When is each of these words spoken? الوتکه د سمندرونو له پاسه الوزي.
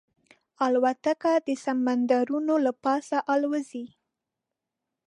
الوتکه 0.65 1.33
د 1.47 1.49
سمندرونو 1.65 2.53
له 2.65 2.71
پاسه 2.83 3.17
الوزي. 3.33 3.85